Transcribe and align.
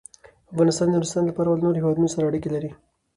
افغانستان 0.53 0.87
د 0.89 0.91
نورستان 0.95 1.23
له 1.25 1.33
پلوه 1.37 1.55
له 1.57 1.63
نورو 1.65 1.79
هېوادونو 1.81 2.11
سره 2.13 2.27
اړیکې 2.29 2.49
لري. 2.55 2.71